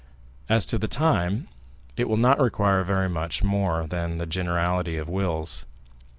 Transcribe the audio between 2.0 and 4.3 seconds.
will not require very much more than the